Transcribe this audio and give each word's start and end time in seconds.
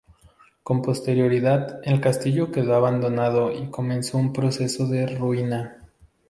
Con 0.63 0.81
posterioridad 0.81 1.79
el 1.83 2.01
castillo 2.01 2.51
quedó 2.51 2.73
abandonado 2.73 3.51
y 3.51 3.69
comenzó 3.69 4.17
un 4.17 4.33
proceso 4.33 4.87
de 4.87 5.05
ruina. 5.05 5.77